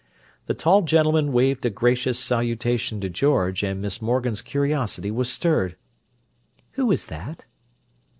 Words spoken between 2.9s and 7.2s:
to George, and Miss Morgan's curiosity was stirred. "Who is